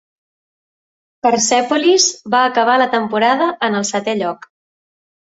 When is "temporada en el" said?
2.93-3.85